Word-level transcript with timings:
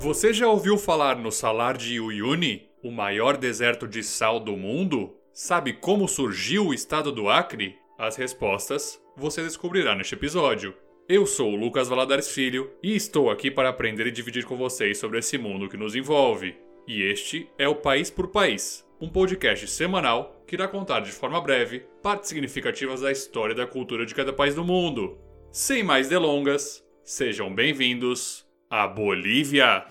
Você 0.00 0.32
já 0.32 0.48
ouviu 0.48 0.78
falar 0.78 1.18
no 1.18 1.30
Salar 1.30 1.76
de 1.76 2.00
Uyuni, 2.00 2.70
o 2.82 2.90
maior 2.90 3.36
deserto 3.36 3.86
de 3.86 4.02
sal 4.02 4.40
do 4.40 4.56
mundo? 4.56 5.14
Sabe 5.30 5.74
como 5.74 6.08
surgiu 6.08 6.68
o 6.68 6.74
estado 6.74 7.12
do 7.12 7.28
Acre? 7.28 7.76
As 7.98 8.16
respostas 8.16 8.98
você 9.14 9.42
descobrirá 9.42 9.94
neste 9.94 10.14
episódio. 10.14 10.74
Eu 11.06 11.26
sou 11.26 11.52
o 11.52 11.54
Lucas 11.54 11.86
Valadares 11.86 12.30
Filho 12.30 12.70
e 12.82 12.96
estou 12.96 13.30
aqui 13.30 13.50
para 13.50 13.68
aprender 13.68 14.06
e 14.06 14.10
dividir 14.10 14.46
com 14.46 14.56
vocês 14.56 14.96
sobre 14.96 15.18
esse 15.18 15.36
mundo 15.36 15.68
que 15.68 15.76
nos 15.76 15.94
envolve. 15.94 16.56
E 16.88 17.02
este 17.02 17.46
é 17.58 17.68
o 17.68 17.74
País 17.74 18.08
por 18.08 18.28
País, 18.28 18.82
um 19.02 19.08
podcast 19.10 19.68
semanal 19.68 20.42
que 20.46 20.54
irá 20.54 20.66
contar 20.66 21.00
de 21.00 21.12
forma 21.12 21.38
breve 21.42 21.80
partes 22.02 22.30
significativas 22.30 23.02
da 23.02 23.12
história 23.12 23.52
e 23.52 23.56
da 23.56 23.66
cultura 23.66 24.06
de 24.06 24.14
cada 24.14 24.32
país 24.32 24.54
do 24.54 24.64
mundo. 24.64 25.18
Sem 25.52 25.82
mais 25.82 26.08
delongas, 26.08 26.82
sejam 27.04 27.54
bem-vindos 27.54 28.48
a 28.72 28.86
Bolívia. 28.86 29.84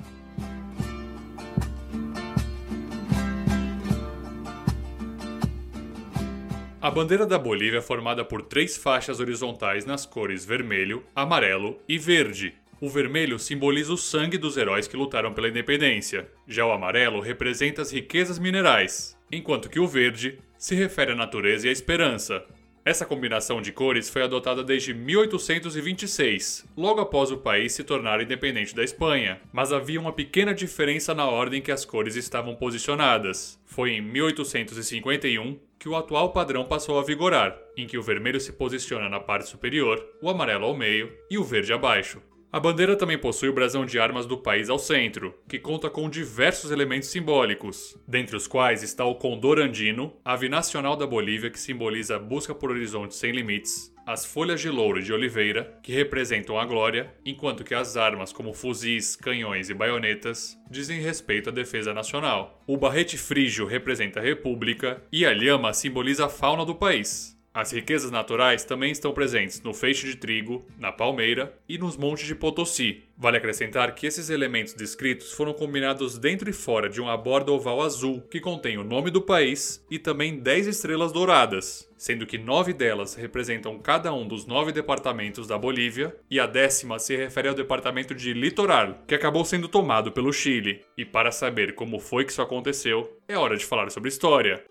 A 6.82 6.90
bandeira 6.90 7.26
da 7.26 7.38
Bolívia 7.38 7.80
é 7.80 7.82
formada 7.82 8.24
por 8.24 8.42
três 8.44 8.78
faixas 8.78 9.20
horizontais 9.20 9.86
nas 9.86 10.06
cores 10.06 10.46
vermelho, 10.46 11.04
amarelo 11.14 11.78
e 11.90 11.98
verde. 11.98 12.54
O 12.80 12.88
vermelho 12.88 13.38
simboliza 13.38 13.92
o 13.92 13.98
sangue 13.98 14.38
dos 14.38 14.56
heróis 14.56 14.88
que 14.88 14.96
lutaram 14.96 15.34
pela 15.34 15.50
independência. 15.50 16.32
Já 16.48 16.66
o 16.66 16.72
amarelo 16.72 17.20
representa 17.20 17.82
as 17.82 17.92
riquezas 17.92 18.40
minerais, 18.40 19.18
enquanto 19.30 19.70
que 19.70 19.82
o 19.82 19.88
verde 19.90 20.40
se 20.58 20.74
refere 20.74 21.12
à 21.12 21.16
natureza 21.16 21.68
e 21.68 21.70
à 21.70 21.74
esperança. 21.74 22.46
Essa 22.86 23.06
combinação 23.06 23.62
de 23.62 23.72
cores 23.72 24.10
foi 24.10 24.24
adotada 24.24 24.64
desde 24.64 24.94
1826, 24.94 26.66
logo 26.78 27.02
após 27.02 27.30
o 27.30 27.38
país 27.38 27.74
se 27.74 27.84
tornar 27.84 28.22
independente 28.22 28.74
da 28.74 28.84
Espanha, 28.84 29.40
mas 29.52 29.74
havia 29.74 30.00
uma 30.00 30.14
pequena 30.14 30.54
diferença 30.54 31.14
na 31.14 31.26
ordem 31.26 31.62
que 31.62 31.72
as 31.72 31.84
cores 31.84 32.16
estavam 32.16 32.56
posicionadas. 32.56 33.60
Foi 33.66 33.92
em 33.92 34.02
1851 34.02 35.60
que 35.78 35.90
o 35.90 35.96
atual 35.96 36.32
padrão 36.32 36.66
passou 36.66 36.98
a 36.98 37.04
vigorar, 37.04 37.58
em 37.76 37.86
que 37.86 37.98
o 37.98 38.04
vermelho 38.04 38.40
se 38.40 38.54
posiciona 38.54 39.10
na 39.10 39.20
parte 39.20 39.50
superior, 39.50 40.04
o 40.22 40.30
amarelo 40.30 40.66
ao 40.66 40.76
meio 40.76 41.12
e 41.30 41.38
o 41.38 41.44
verde 41.44 41.74
abaixo. 41.74 42.22
A 42.52 42.60
bandeira 42.60 42.96
também 42.96 43.16
possui 43.16 43.48
o 43.48 43.54
brasão 43.54 43.86
de 43.86 44.00
armas 44.00 44.26
do 44.26 44.36
país 44.36 44.72
ao 44.72 44.80
centro, 44.80 45.36
que 45.48 45.60
conta 45.60 45.88
com 45.88 46.10
diversos 46.10 46.72
elementos 46.72 47.10
simbólicos, 47.10 47.96
dentre 48.08 48.36
os 48.36 48.48
quais 48.48 48.82
está 48.82 49.06
o 49.06 49.14
condor 49.14 49.60
andino, 49.60 50.18
ave 50.26 50.50
nacional 50.50 50.96
da 50.96 51.06
Bolívia 51.06 51.52
que 51.52 51.60
simboliza 51.60 52.16
a 52.16 52.20
busca 52.20 52.56
por 52.56 52.72
horizontes 52.72 53.18
sem 53.18 53.32
limites, 53.32 53.94
as 54.04 54.26
folhas 54.26 54.60
de 54.60 54.68
louro 54.68 55.00
de 55.00 55.14
oliveira, 55.14 55.78
que 55.84 55.94
representam 55.94 56.58
a 56.58 56.66
glória, 56.66 57.14
enquanto 57.24 57.64
que 57.64 57.76
as 57.76 57.96
armas 57.96 58.34
como 58.34 58.52
fuzis, 58.52 59.16
canhões 59.16 59.70
e 59.70 59.76
baionetas 59.76 60.58
dizem 60.72 61.00
respeito 61.00 61.50
à 61.50 61.52
defesa 61.52 61.94
nacional. 61.94 62.64
O 62.66 62.78
barrete 62.78 63.16
frígio 63.16 63.68
representa 63.68 64.20
a 64.20 64.24
república 64.24 65.04
e 65.12 65.24
a 65.24 65.32
lhama 65.32 65.72
simboliza 65.72 66.26
a 66.26 66.30
fauna 66.30 66.66
do 66.66 66.74
país. 66.74 67.39
As 67.60 67.74
riquezas 67.74 68.10
naturais 68.10 68.64
também 68.64 68.90
estão 68.90 69.12
presentes 69.12 69.62
no 69.62 69.74
feixe 69.74 70.08
de 70.08 70.16
trigo, 70.16 70.66
na 70.78 70.94
palmeira 70.94 71.54
e 71.68 71.78
nos 71.78 71.98
montes 71.98 72.26
de 72.26 72.34
Potosí. 72.34 73.04
Vale 73.18 73.36
acrescentar 73.36 73.94
que 73.94 74.08
esses 74.08 74.30
elementos 74.30 74.74
descritos 74.74 75.34
foram 75.34 75.52
combinados 75.52 76.18
dentro 76.18 76.50
e 76.50 76.54
fora 76.54 76.90
de 76.90 77.02
uma 77.02 77.18
borda 77.18 77.52
oval 77.52 77.82
azul 77.82 78.22
que 78.32 78.40
contém 78.40 78.78
o 78.78 78.84
nome 78.86 79.12
do 79.12 79.22
país 79.22 79.86
e 79.92 80.00
também 80.00 80.40
10 80.40 80.68
estrelas 80.68 81.12
douradas, 81.12 81.86
sendo 81.98 82.26
que 82.26 82.38
nove 82.38 82.72
delas 82.72 83.14
representam 83.14 83.78
cada 83.78 84.14
um 84.14 84.26
dos 84.26 84.46
nove 84.46 84.72
departamentos 84.72 85.46
da 85.46 85.58
Bolívia 85.58 86.16
e 86.32 86.40
a 86.40 86.48
décima 86.48 86.98
se 86.98 87.18
refere 87.18 87.50
ao 87.50 87.54
departamento 87.54 88.16
de 88.16 88.32
Litoral, 88.32 89.04
que 89.06 89.16
acabou 89.16 89.44
sendo 89.44 89.68
tomado 89.68 90.14
pelo 90.14 90.32
Chile. 90.32 90.86
E 90.98 91.04
para 91.04 91.30
saber 91.30 91.76
como 91.76 92.00
foi 92.00 92.24
que 92.24 92.32
isso 92.32 92.42
aconteceu, 92.42 93.20
é 93.28 93.38
hora 93.38 93.58
de 93.58 93.66
falar 93.66 93.90
sobre 93.90 94.08
história. 94.08 94.64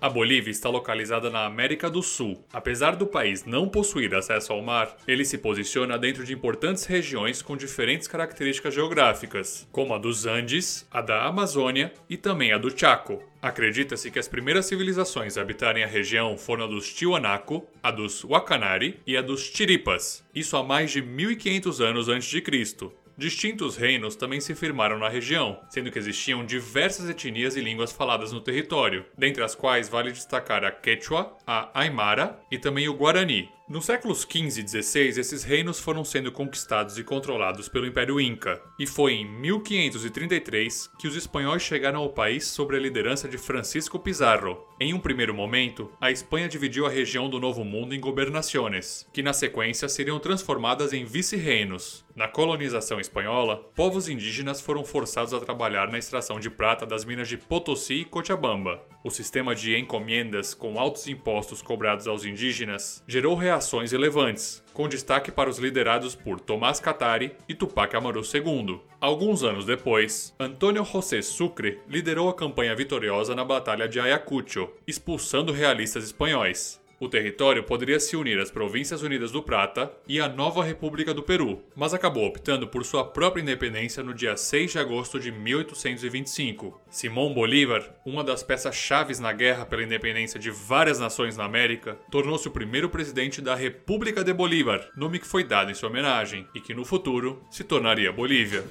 A 0.00 0.08
Bolívia 0.08 0.52
está 0.52 0.68
localizada 0.68 1.28
na 1.28 1.44
América 1.44 1.90
do 1.90 2.04
Sul. 2.04 2.44
Apesar 2.52 2.94
do 2.94 3.04
país 3.04 3.44
não 3.44 3.68
possuir 3.68 4.14
acesso 4.14 4.52
ao 4.52 4.62
mar, 4.62 4.96
ele 5.08 5.24
se 5.24 5.38
posiciona 5.38 5.98
dentro 5.98 6.24
de 6.24 6.32
importantes 6.32 6.84
regiões 6.84 7.42
com 7.42 7.56
diferentes 7.56 8.06
características 8.06 8.74
geográficas, 8.74 9.66
como 9.72 9.92
a 9.92 9.98
dos 9.98 10.24
Andes, 10.24 10.86
a 10.88 11.00
da 11.00 11.24
Amazônia 11.24 11.92
e 12.08 12.16
também 12.16 12.52
a 12.52 12.58
do 12.58 12.70
Chaco. 12.70 13.20
Acredita-se 13.42 14.08
que 14.08 14.20
as 14.20 14.28
primeiras 14.28 14.66
civilizações 14.66 15.36
a 15.36 15.40
habitarem 15.42 15.82
a 15.82 15.88
região 15.88 16.38
foram 16.38 16.64
a 16.64 16.68
dos 16.68 16.94
Tiwanaku, 16.94 17.66
a 17.82 17.90
dos 17.90 18.22
Wakanari 18.22 19.00
e 19.04 19.16
a 19.16 19.22
dos 19.22 19.42
Chiripas, 19.42 20.24
isso 20.32 20.56
há 20.56 20.62
mais 20.62 20.92
de 20.92 21.02
1500 21.02 21.80
anos 21.80 22.08
antes 22.08 22.28
de 22.28 22.40
Cristo. 22.40 22.92
Distintos 23.18 23.76
reinos 23.76 24.14
também 24.14 24.40
se 24.40 24.54
firmaram 24.54 24.96
na 24.96 25.08
região, 25.08 25.58
sendo 25.68 25.90
que 25.90 25.98
existiam 25.98 26.46
diversas 26.46 27.10
etnias 27.10 27.56
e 27.56 27.60
línguas 27.60 27.90
faladas 27.90 28.30
no 28.30 28.40
território, 28.40 29.04
dentre 29.18 29.42
as 29.42 29.56
quais 29.56 29.88
vale 29.88 30.12
destacar 30.12 30.64
a 30.64 30.70
Quechua, 30.70 31.36
a 31.44 31.68
Aymara 31.74 32.38
e 32.48 32.56
também 32.60 32.88
o 32.88 32.94
Guarani, 32.94 33.50
nos 33.68 33.84
séculos 33.84 34.22
XV 34.22 34.62
e 34.62 34.68
XVI, 34.68 35.20
esses 35.20 35.44
reinos 35.44 35.78
foram 35.78 36.02
sendo 36.02 36.32
conquistados 36.32 36.96
e 36.96 37.04
controlados 37.04 37.68
pelo 37.68 37.86
Império 37.86 38.18
Inca, 38.18 38.62
e 38.78 38.86
foi 38.86 39.12
em 39.12 39.26
1533 39.26 40.90
que 40.98 41.06
os 41.06 41.14
espanhóis 41.14 41.62
chegaram 41.62 42.00
ao 42.00 42.08
país 42.08 42.46
sob 42.46 42.74
a 42.74 42.78
liderança 42.78 43.28
de 43.28 43.36
Francisco 43.36 43.98
Pizarro. 43.98 44.66
Em 44.80 44.94
um 44.94 45.00
primeiro 45.00 45.34
momento, 45.34 45.92
a 46.00 46.10
Espanha 46.10 46.48
dividiu 46.48 46.86
a 46.86 46.90
região 46.90 47.28
do 47.28 47.38
Novo 47.38 47.62
Mundo 47.62 47.94
em 47.94 48.00
gobernações, 48.00 49.06
que 49.12 49.22
na 49.22 49.32
sequência 49.32 49.88
seriam 49.88 50.18
transformadas 50.18 50.92
em 50.92 51.04
vice-reinos. 51.04 52.06
Na 52.18 52.26
colonização 52.26 52.98
espanhola, 52.98 53.56
povos 53.76 54.08
indígenas 54.08 54.60
foram 54.60 54.84
forçados 54.84 55.32
a 55.32 55.40
trabalhar 55.40 55.88
na 55.88 55.98
extração 55.98 56.40
de 56.40 56.50
prata 56.50 56.84
das 56.84 57.04
minas 57.04 57.28
de 57.28 57.36
Potosí 57.36 58.00
e 58.00 58.04
Cochabamba. 58.04 58.82
O 59.04 59.10
sistema 59.10 59.54
de 59.54 59.76
encomendas 59.76 60.52
com 60.52 60.80
altos 60.80 61.06
impostos 61.06 61.62
cobrados 61.62 62.08
aos 62.08 62.24
indígenas 62.24 63.04
gerou 63.06 63.36
ações 63.58 63.92
relevantes, 63.92 64.62
com 64.72 64.88
destaque 64.88 65.30
para 65.30 65.50
os 65.50 65.58
liderados 65.58 66.14
por 66.14 66.40
Tomás 66.40 66.80
Catari 66.80 67.36
e 67.48 67.54
Tupac 67.54 67.94
Amaru 67.94 68.22
II. 68.22 68.80
Alguns 69.00 69.42
anos 69.42 69.66
depois, 69.66 70.34
Antônio 70.38 70.84
José 70.84 71.20
Sucre 71.20 71.80
liderou 71.88 72.28
a 72.28 72.34
campanha 72.34 72.74
vitoriosa 72.74 73.34
na 73.34 73.44
Batalha 73.44 73.88
de 73.88 74.00
Ayacucho, 74.00 74.70
expulsando 74.86 75.52
realistas 75.52 76.04
espanhóis. 76.04 76.80
O 77.00 77.08
território 77.08 77.62
poderia 77.62 78.00
se 78.00 78.16
unir 78.16 78.40
às 78.40 78.50
Províncias 78.50 79.02
Unidas 79.02 79.30
do 79.30 79.40
Prata 79.40 79.92
e 80.08 80.20
à 80.20 80.28
nova 80.28 80.64
República 80.64 81.14
do 81.14 81.22
Peru, 81.22 81.62
mas 81.76 81.94
acabou 81.94 82.26
optando 82.26 82.66
por 82.66 82.84
sua 82.84 83.04
própria 83.04 83.40
independência 83.40 84.02
no 84.02 84.12
dia 84.12 84.36
6 84.36 84.72
de 84.72 84.78
agosto 84.80 85.20
de 85.20 85.30
1825. 85.30 86.80
Simão 86.90 87.32
Bolívar, 87.32 87.88
uma 88.04 88.24
das 88.24 88.42
peças-chaves 88.42 89.20
na 89.20 89.32
guerra 89.32 89.64
pela 89.64 89.84
independência 89.84 90.40
de 90.40 90.50
várias 90.50 90.98
nações 90.98 91.36
na 91.36 91.44
América, 91.44 91.96
tornou-se 92.10 92.48
o 92.48 92.50
primeiro 92.52 92.88
presidente 92.88 93.40
da 93.40 93.54
República 93.54 94.24
de 94.24 94.32
Bolívar, 94.32 94.90
nome 94.96 95.20
que 95.20 95.26
foi 95.26 95.44
dado 95.44 95.70
em 95.70 95.74
sua 95.74 95.90
homenagem 95.90 96.48
e 96.52 96.60
que 96.60 96.74
no 96.74 96.84
futuro 96.84 97.40
se 97.48 97.62
tornaria 97.62 98.12
Bolívia. 98.12 98.64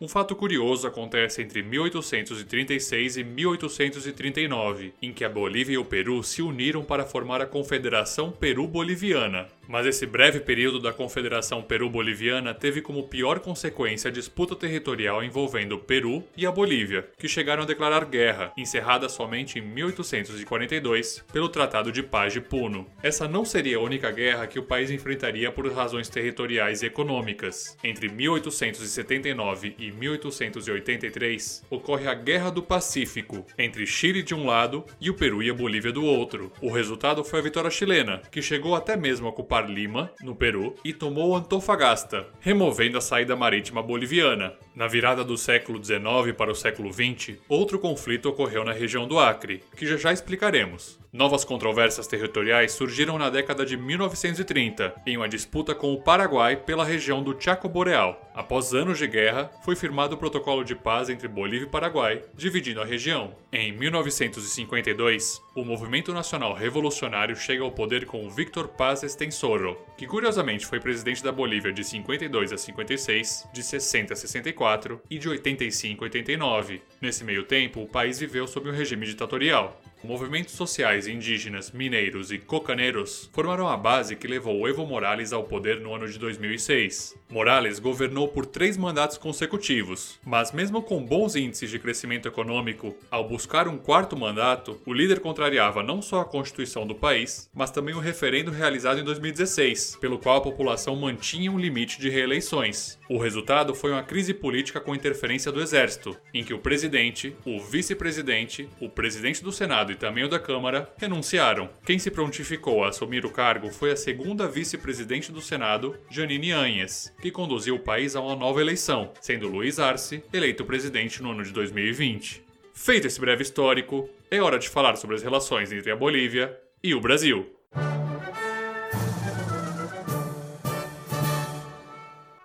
Um 0.00 0.06
fato 0.06 0.36
curioso 0.36 0.86
acontece 0.86 1.42
entre 1.42 1.60
1836 1.60 3.16
e 3.16 3.24
1839, 3.24 4.94
em 5.02 5.12
que 5.12 5.24
a 5.24 5.28
Bolívia 5.28 5.74
e 5.74 5.78
o 5.78 5.84
Peru 5.84 6.22
se 6.22 6.40
uniram 6.40 6.84
para 6.84 7.04
formar 7.04 7.40
a 7.40 7.46
Confederação 7.46 8.30
Peru-Boliviana, 8.30 9.48
mas 9.68 9.86
esse 9.86 10.06
breve 10.06 10.40
período 10.40 10.80
da 10.80 10.92
Confederação 10.92 11.62
Peru-Boliviana 11.62 12.54
teve 12.54 12.80
como 12.80 13.06
pior 13.06 13.38
consequência 13.38 14.08
a 14.08 14.12
disputa 14.12 14.56
territorial 14.56 15.22
envolvendo 15.22 15.76
o 15.76 15.78
Peru 15.78 16.24
e 16.34 16.46
a 16.46 16.50
Bolívia, 16.50 17.06
que 17.18 17.28
chegaram 17.28 17.64
a 17.64 17.66
declarar 17.66 18.06
guerra, 18.06 18.52
encerrada 18.56 19.08
somente 19.08 19.58
em 19.58 19.62
1842 19.62 21.22
pelo 21.30 21.50
Tratado 21.50 21.92
de 21.92 22.02
Paz 22.02 22.32
de 22.32 22.40
Puno. 22.40 22.86
Essa 23.02 23.28
não 23.28 23.44
seria 23.44 23.76
a 23.76 23.82
única 23.82 24.10
guerra 24.10 24.46
que 24.46 24.58
o 24.58 24.62
país 24.62 24.90
enfrentaria 24.90 25.52
por 25.52 25.70
razões 25.70 26.08
territoriais 26.08 26.82
e 26.82 26.86
econômicas. 26.86 27.76
Entre 27.84 28.08
1879 28.08 29.74
e 29.78 29.92
1883 29.92 31.64
ocorre 31.68 32.08
a 32.08 32.14
Guerra 32.14 32.50
do 32.50 32.62
Pacífico, 32.62 33.44
entre 33.58 33.86
Chile 33.86 34.22
de 34.22 34.34
um 34.34 34.46
lado 34.46 34.84
e 34.98 35.10
o 35.10 35.14
Peru 35.14 35.42
e 35.42 35.50
a 35.50 35.54
Bolívia 35.54 35.92
do 35.92 36.04
outro. 36.04 36.50
O 36.62 36.72
resultado 36.72 37.22
foi 37.22 37.40
a 37.40 37.42
vitória 37.42 37.70
chilena, 37.70 38.22
que 38.30 38.40
chegou 38.40 38.74
até 38.74 38.96
mesmo 38.96 39.26
a 39.26 39.30
ocupar 39.30 39.57
Lima, 39.66 40.10
no 40.22 40.34
Peru, 40.34 40.74
e 40.84 40.92
tomou 40.92 41.36
Antofagasta, 41.36 42.26
removendo 42.40 42.98
a 42.98 43.00
saída 43.00 43.34
marítima 43.34 43.82
boliviana. 43.82 44.54
Na 44.74 44.86
virada 44.86 45.24
do 45.24 45.36
século 45.36 45.82
XIX 45.82 46.36
para 46.36 46.52
o 46.52 46.54
século 46.54 46.92
XX, 46.92 47.38
outro 47.48 47.78
conflito 47.78 48.28
ocorreu 48.28 48.64
na 48.64 48.72
região 48.72 49.06
do 49.06 49.18
Acre, 49.18 49.62
que 49.76 49.86
já 49.86 49.96
já 49.96 50.12
explicaremos. 50.12 50.98
Novas 51.10 51.42
controvérsias 51.42 52.06
territoriais 52.06 52.72
surgiram 52.72 53.16
na 53.16 53.30
década 53.30 53.64
de 53.64 53.78
1930, 53.78 54.94
em 55.06 55.16
uma 55.16 55.26
disputa 55.26 55.74
com 55.74 55.94
o 55.94 56.02
Paraguai 56.02 56.54
pela 56.54 56.84
região 56.84 57.22
do 57.22 57.34
Chaco 57.40 57.66
Boreal. 57.66 58.30
Após 58.34 58.74
anos 58.74 58.98
de 58.98 59.06
guerra, 59.06 59.50
foi 59.64 59.74
firmado 59.74 60.14
o 60.14 60.18
protocolo 60.18 60.62
de 60.62 60.74
paz 60.74 61.08
entre 61.08 61.26
Bolívia 61.26 61.66
e 61.66 61.70
Paraguai, 61.70 62.22
dividindo 62.34 62.82
a 62.82 62.84
região. 62.84 63.34
Em 63.50 63.72
1952, 63.72 65.40
o 65.56 65.64
Movimento 65.64 66.12
Nacional 66.12 66.52
Revolucionário 66.52 67.34
chega 67.34 67.64
ao 67.64 67.72
poder 67.72 68.04
com 68.04 68.28
Victor 68.28 68.68
Paz 68.68 69.02
Estensoro, 69.02 69.78
que 69.96 70.06
curiosamente 70.06 70.66
foi 70.66 70.78
presidente 70.78 71.24
da 71.24 71.32
Bolívia 71.32 71.72
de 71.72 71.84
52 71.84 72.52
a 72.52 72.58
56, 72.58 73.48
de 73.50 73.62
60 73.62 74.12
a 74.12 74.16
64 74.16 75.00
e 75.08 75.18
de 75.18 75.26
85 75.26 76.04
a 76.04 76.06
89. 76.06 76.82
Nesse 77.00 77.24
meio 77.24 77.44
tempo, 77.44 77.80
o 77.80 77.88
país 77.88 78.20
viveu 78.20 78.46
sob 78.46 78.68
um 78.68 78.74
regime 78.74 79.06
ditatorial. 79.06 79.80
Movimentos 80.04 80.54
sociais 80.54 81.08
indígenas, 81.08 81.72
mineiros 81.72 82.30
e 82.30 82.38
cocaneiros 82.38 83.28
formaram 83.32 83.66
a 83.66 83.76
base 83.76 84.14
que 84.14 84.28
levou 84.28 84.68
Evo 84.68 84.86
Morales 84.86 85.32
ao 85.32 85.42
poder 85.42 85.80
no 85.80 85.92
ano 85.92 86.06
de 86.06 86.16
2006. 86.20 87.17
Morales 87.30 87.78
governou 87.78 88.26
por 88.26 88.46
três 88.46 88.78
mandatos 88.78 89.18
consecutivos, 89.18 90.18
mas 90.24 90.50
mesmo 90.50 90.80
com 90.80 91.04
bons 91.04 91.36
índices 91.36 91.68
de 91.68 91.78
crescimento 91.78 92.26
econômico, 92.26 92.96
ao 93.10 93.28
buscar 93.28 93.68
um 93.68 93.76
quarto 93.76 94.16
mandato, 94.16 94.80
o 94.86 94.94
líder 94.94 95.20
contrariava 95.20 95.82
não 95.82 96.00
só 96.00 96.20
a 96.20 96.24
constituição 96.24 96.86
do 96.86 96.94
país, 96.94 97.50
mas 97.54 97.70
também 97.70 97.94
o 97.94 98.00
referendo 98.00 98.50
realizado 98.50 98.98
em 98.98 99.04
2016, 99.04 99.98
pelo 100.00 100.18
qual 100.18 100.38
a 100.38 100.40
população 100.40 100.96
mantinha 100.96 101.52
um 101.52 101.58
limite 101.58 102.00
de 102.00 102.08
reeleições. 102.08 102.98
O 103.10 103.18
resultado 103.18 103.74
foi 103.74 103.92
uma 103.92 104.02
crise 104.02 104.32
política 104.32 104.80
com 104.80 104.94
interferência 104.94 105.52
do 105.52 105.60
exército, 105.60 106.16
em 106.32 106.42
que 106.42 106.54
o 106.54 106.58
presidente, 106.58 107.36
o 107.44 107.60
vice-presidente, 107.60 108.68
o 108.80 108.88
presidente 108.88 109.44
do 109.44 109.52
Senado 109.52 109.92
e 109.92 109.96
também 109.96 110.24
o 110.24 110.28
da 110.28 110.38
Câmara 110.38 110.90
renunciaram. 110.96 111.68
Quem 111.84 111.98
se 111.98 112.10
prontificou 112.10 112.84
a 112.84 112.88
assumir 112.88 113.26
o 113.26 113.30
cargo 113.30 113.70
foi 113.70 113.92
a 113.92 113.96
segunda 113.96 114.48
vice-presidente 114.48 115.30
do 115.30 115.42
Senado, 115.42 115.94
Janine 116.10 116.52
Anhes, 116.52 117.12
que 117.20 117.30
conduziu 117.30 117.74
o 117.74 117.80
país 117.80 118.14
a 118.14 118.20
uma 118.20 118.36
nova 118.36 118.60
eleição, 118.60 119.12
sendo 119.20 119.48
Luiz 119.48 119.78
Arce 119.78 120.22
eleito 120.32 120.64
presidente 120.64 121.22
no 121.22 121.32
ano 121.32 121.42
de 121.42 121.52
2020. 121.52 122.42
Feito 122.72 123.06
esse 123.06 123.20
breve 123.20 123.42
histórico, 123.42 124.08
é 124.30 124.40
hora 124.40 124.58
de 124.58 124.68
falar 124.68 124.96
sobre 124.96 125.16
as 125.16 125.22
relações 125.22 125.72
entre 125.72 125.90
a 125.90 125.96
Bolívia 125.96 126.56
e 126.82 126.94
o 126.94 127.00
Brasil. 127.00 127.57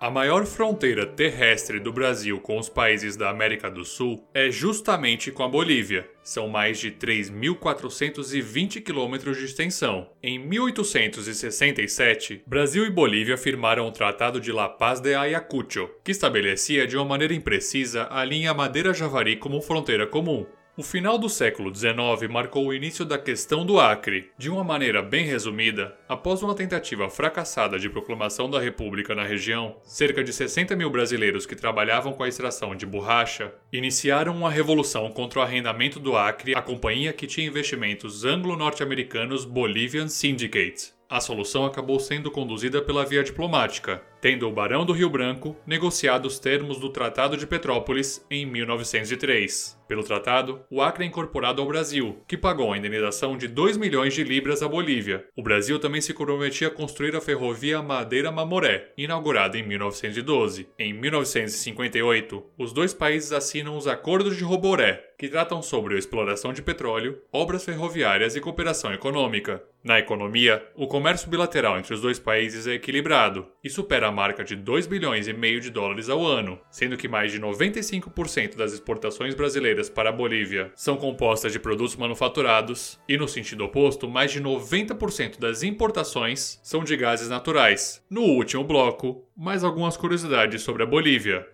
A 0.04 0.12
maior 0.12 0.46
fronteira 0.46 1.06
terrestre 1.06 1.80
do 1.80 1.94
Brasil 1.94 2.38
com 2.38 2.60
os 2.60 2.68
países 2.68 3.16
da 3.16 3.30
América 3.30 3.72
do 3.72 3.86
Sul 3.86 4.28
é 4.34 4.52
justamente 4.52 5.32
com 5.32 5.44
a 5.44 5.48
Bolívia. 5.48 6.06
São 6.22 6.50
mais 6.50 6.78
de 6.78 6.92
3.420 6.92 8.84
quilômetros 8.84 9.38
de 9.38 9.46
extensão. 9.46 10.10
Em 10.22 10.38
1867, 10.38 12.44
Brasil 12.46 12.86
e 12.86 12.90
Bolívia 12.90 13.38
firmaram 13.38 13.88
o 13.88 13.94
Tratado 13.94 14.42
de 14.42 14.52
La 14.52 14.68
Paz 14.68 15.00
de 15.00 15.16
Ayacucho, 15.16 15.90
que 16.04 16.12
estabelecia 16.12 16.86
de 16.86 16.98
uma 16.98 17.06
maneira 17.06 17.34
imprecisa 17.34 18.06
a 18.12 18.26
linha 18.26 18.54
Madeira-Javari 18.54 19.38
como 19.38 19.62
fronteira 19.62 20.06
comum. 20.06 20.46
O 20.76 20.82
final 20.82 21.20
do 21.20 21.30
século 21.30 21.72
XIX 21.72 22.28
marcou 22.32 22.66
o 22.66 22.74
início 22.74 23.06
da 23.06 23.16
questão 23.16 23.64
do 23.64 23.80
Acre. 23.80 24.32
De 24.40 24.50
uma 24.50 24.64
maneira 24.64 25.04
bem 25.04 25.24
resumida, 25.24 25.96
após 26.10 26.42
uma 26.42 26.56
tentativa 26.56 27.08
fracassada 27.12 27.78
de 27.78 27.88
proclamação 27.88 28.50
da 28.50 28.60
República 28.60 29.14
na 29.14 29.24
região, 29.24 29.76
cerca 29.84 30.24
de 30.24 30.34
60 30.34 30.76
mil 30.76 30.90
brasileiros 30.90 31.46
que 31.46 31.56
trabalhavam 31.56 32.12
com 32.14 32.24
a 32.24 32.28
extração 32.28 32.76
de 32.76 32.88
borracha 32.88 33.54
iniciaram 33.72 34.36
uma 34.36 34.50
revolução 34.50 35.12
contra 35.12 35.42
o 35.42 35.44
arrendamento 35.44 36.00
do 36.00 36.18
Acre 36.18 36.56
à 36.56 36.62
companhia 36.62 37.14
que 37.14 37.28
tinha 37.28 37.46
investimentos 37.46 38.26
anglo-norte-americanos 38.26 39.46
Bolivian 39.46 40.08
Syndicate. 40.08 40.92
A 41.08 41.22
solução 41.22 41.66
acabou 41.66 42.00
sendo 42.00 42.32
conduzida 42.32 42.82
pela 42.82 43.06
via 43.06 43.24
diplomática, 43.24 44.02
tendo 44.24 44.48
o 44.48 44.52
Barão 44.54 44.86
do 44.86 44.94
Rio 44.94 45.10
Branco 45.10 45.54
negociado 45.68 46.28
os 46.28 46.40
termos 46.40 46.80
do 46.80 46.88
Tratado 46.88 47.36
de 47.36 47.46
Petrópolis 47.46 48.26
em 48.32 48.46
1903. 48.46 49.78
Pelo 49.86 50.02
tratado, 50.02 50.62
o 50.72 50.82
Acre 50.82 51.04
é 51.04 51.08
incorporado 51.08 51.62
ao 51.62 51.68
Brasil, 51.68 52.18
que 52.26 52.38
pagou 52.38 52.72
a 52.72 52.78
indenização 52.78 53.38
de 53.38 53.50
2 53.50 53.76
milhões 53.76 54.14
de 54.14 54.24
libras 54.24 54.64
à 54.64 54.68
Bolívia. 54.68 55.26
O 55.36 55.44
Brasil 55.44 55.78
também 55.78 56.00
se 56.00 56.14
comprometia 56.14 56.70
a 56.70 56.72
construir 56.72 57.16
a 57.18 57.22
ferrovia 57.22 57.82
Madeira-Mamoré, 57.82 58.94
inaugurada 58.98 59.58
em 59.58 59.68
1912. 59.68 60.70
Em 60.80 60.94
1958, 60.94 62.44
os 62.58 62.72
dois 62.72 62.94
países 62.94 63.34
assinam 63.34 63.76
os 63.76 63.88
Acordos 63.88 64.38
de 64.38 64.44
Roboré, 64.46 65.04
que 65.20 65.28
tratam 65.28 65.62
sobre 65.62 65.96
a 65.96 66.00
exploração 66.00 66.54
de 66.54 66.62
petróleo, 66.62 67.20
obras 67.32 67.66
ferroviárias 67.66 68.36
e 68.36 68.42
cooperação 68.42 68.94
econômica. 68.94 69.62
Na 69.84 70.00
economia, 70.00 70.66
o 70.76 70.88
comércio 70.88 71.30
bilateral 71.30 71.78
entre 71.78 71.94
os 71.94 72.02
dois 72.02 72.18
países 72.18 72.68
é 72.68 72.74
equilibrado 72.74 73.46
e 73.62 73.70
supera 73.70 74.13
marca 74.14 74.44
de 74.44 74.56
2 74.56 74.88
bilhões 74.88 75.28
e 75.28 75.34
meio 75.34 75.60
de 75.60 75.70
dólares 75.70 76.08
ao 76.10 76.26
ano, 76.26 76.60
sendo 76.70 76.96
que 76.96 77.08
mais 77.08 77.32
de 77.32 77.40
95% 77.40 78.56
das 78.56 78.72
exportações 78.72 79.36
brasileiras 79.36 79.90
para 79.90 80.10
a 80.10 80.14
Bolívia 80.14 80.72
são 80.76 80.96
compostas 80.96 81.52
de 81.52 81.60
produtos 81.60 81.96
manufaturados 81.96 83.00
e 83.10 83.18
no 83.18 83.28
sentido 83.28 83.66
oposto, 83.66 84.08
mais 84.08 84.32
de 84.32 84.42
90% 84.42 85.40
das 85.40 85.64
importações 85.64 86.60
são 86.64 86.84
de 86.84 86.96
gases 86.96 87.28
naturais. 87.28 88.02
No 88.10 88.22
último 88.22 88.64
bloco, 88.64 89.28
mais 89.36 89.64
algumas 89.64 89.98
curiosidades 89.98 90.62
sobre 90.62 90.84
a 90.84 90.86
Bolívia. 90.86 91.46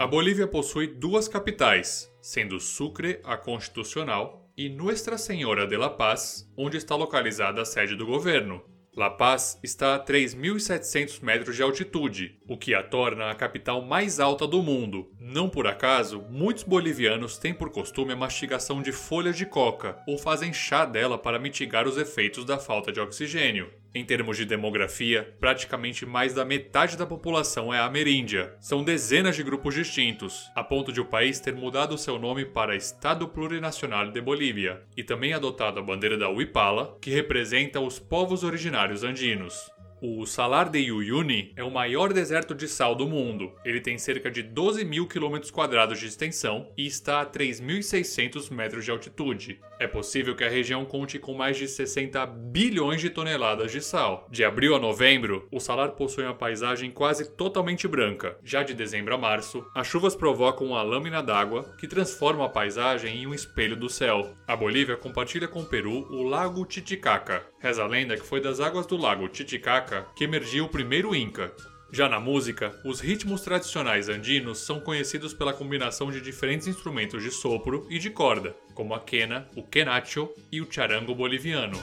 A 0.00 0.06
Bolívia 0.06 0.46
possui 0.46 0.86
duas 0.86 1.28
capitais, 1.28 2.10
sendo 2.22 2.58
Sucre 2.58 3.20
a 3.22 3.36
constitucional 3.36 4.49
e 4.60 4.68
Nuestra 4.68 5.16
Senhora 5.16 5.66
de 5.66 5.74
La 5.74 5.88
Paz, 5.88 6.46
onde 6.54 6.76
está 6.76 6.94
localizada 6.94 7.62
a 7.62 7.64
sede 7.64 7.96
do 7.96 8.04
governo. 8.04 8.62
La 8.94 9.08
Paz 9.08 9.58
está 9.62 9.94
a 9.94 10.04
3.700 10.04 11.22
metros 11.22 11.56
de 11.56 11.62
altitude, 11.62 12.38
o 12.46 12.58
que 12.58 12.74
a 12.74 12.82
torna 12.82 13.30
a 13.30 13.34
capital 13.34 13.80
mais 13.80 14.20
alta 14.20 14.46
do 14.46 14.62
mundo. 14.62 15.10
Não 15.18 15.48
por 15.48 15.66
acaso, 15.66 16.22
muitos 16.28 16.64
bolivianos 16.64 17.38
têm 17.38 17.54
por 17.54 17.70
costume 17.70 18.12
a 18.12 18.16
mastigação 18.16 18.82
de 18.82 18.92
folhas 18.92 19.38
de 19.38 19.46
coca 19.46 19.98
ou 20.06 20.18
fazem 20.18 20.52
chá 20.52 20.84
dela 20.84 21.16
para 21.16 21.38
mitigar 21.38 21.88
os 21.88 21.96
efeitos 21.96 22.44
da 22.44 22.58
falta 22.58 22.92
de 22.92 23.00
oxigênio. 23.00 23.72
Em 23.92 24.04
termos 24.04 24.36
de 24.36 24.44
demografia, 24.44 25.34
praticamente 25.40 26.06
mais 26.06 26.32
da 26.32 26.44
metade 26.44 26.96
da 26.96 27.04
população 27.04 27.74
é 27.74 27.80
ameríndia. 27.80 28.54
São 28.60 28.84
dezenas 28.84 29.34
de 29.34 29.42
grupos 29.42 29.74
distintos, 29.74 30.48
a 30.54 30.62
ponto 30.62 30.92
de 30.92 31.00
o 31.00 31.04
país 31.04 31.40
ter 31.40 31.54
mudado 31.54 31.98
seu 31.98 32.16
nome 32.16 32.44
para 32.44 32.76
Estado 32.76 33.26
Plurinacional 33.26 34.08
de 34.12 34.20
Bolívia 34.20 34.80
e 34.96 35.02
também 35.02 35.32
adotado 35.32 35.80
a 35.80 35.82
bandeira 35.82 36.16
da 36.16 36.28
Huipala, 36.28 36.96
que 37.00 37.10
representa 37.10 37.80
os 37.80 37.98
povos 37.98 38.44
originários 38.44 39.02
andinos. 39.02 39.68
O 40.02 40.24
Salar 40.24 40.70
de 40.70 40.90
Uyuni 40.90 41.52
é 41.54 41.62
o 41.62 41.70
maior 41.70 42.10
deserto 42.10 42.54
de 42.54 42.66
sal 42.66 42.94
do 42.94 43.06
mundo. 43.06 43.52
Ele 43.62 43.82
tem 43.82 43.98
cerca 43.98 44.30
de 44.30 44.42
12 44.42 44.82
mil 44.82 45.06
quilômetros 45.06 45.50
quadrados 45.50 46.00
de 46.00 46.06
extensão 46.06 46.72
e 46.74 46.86
está 46.86 47.20
a 47.20 47.26
3.600 47.26 48.50
metros 48.50 48.86
de 48.86 48.90
altitude. 48.90 49.60
É 49.78 49.86
possível 49.86 50.34
que 50.34 50.42
a 50.42 50.48
região 50.48 50.86
conte 50.86 51.18
com 51.18 51.34
mais 51.34 51.58
de 51.58 51.68
60 51.68 52.24
bilhões 52.24 53.02
de 53.02 53.10
toneladas 53.10 53.72
de 53.72 53.82
sal. 53.82 54.26
De 54.30 54.42
abril 54.42 54.74
a 54.74 54.78
novembro, 54.78 55.46
o 55.52 55.60
salar 55.60 55.90
possui 55.90 56.24
uma 56.24 56.32
paisagem 56.32 56.90
quase 56.90 57.30
totalmente 57.32 57.86
branca. 57.86 58.38
Já 58.42 58.62
de 58.62 58.72
dezembro 58.72 59.14
a 59.14 59.18
março, 59.18 59.62
as 59.74 59.86
chuvas 59.86 60.16
provocam 60.16 60.68
uma 60.68 60.82
lâmina 60.82 61.22
d'água 61.22 61.76
que 61.78 61.86
transforma 61.86 62.46
a 62.46 62.48
paisagem 62.48 63.18
em 63.18 63.26
um 63.26 63.34
espelho 63.34 63.76
do 63.76 63.90
céu. 63.90 64.34
A 64.48 64.56
Bolívia 64.56 64.96
compartilha 64.96 65.46
com 65.46 65.60
o 65.60 65.66
Peru 65.66 66.06
o 66.10 66.22
Lago 66.22 66.64
Titicaca. 66.64 67.49
Reza 67.60 67.84
a 67.84 67.86
lenda 67.86 68.16
que 68.16 68.26
foi 68.26 68.40
das 68.40 68.58
águas 68.58 68.86
do 68.86 68.96
Lago 68.96 69.28
Titicaca 69.28 70.06
que 70.16 70.24
emergiu 70.24 70.64
o 70.64 70.68
primeiro 70.68 71.14
Inca. 71.14 71.52
Já 71.92 72.08
na 72.08 72.18
música, 72.18 72.74
os 72.86 73.00
ritmos 73.00 73.42
tradicionais 73.42 74.08
andinos 74.08 74.60
são 74.60 74.80
conhecidos 74.80 75.34
pela 75.34 75.52
combinação 75.52 76.10
de 76.10 76.22
diferentes 76.22 76.66
instrumentos 76.66 77.22
de 77.22 77.30
sopro 77.30 77.86
e 77.90 77.98
de 77.98 78.08
corda, 78.08 78.56
como 78.74 78.94
a 78.94 79.00
quena, 79.00 79.46
o 79.54 79.62
quenacho 79.62 80.30
e 80.50 80.62
o 80.62 80.72
charango 80.72 81.14
boliviano. 81.14 81.78